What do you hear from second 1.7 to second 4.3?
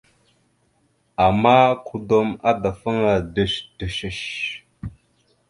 kudom adafaŋa ɗœshəɗœshœsh.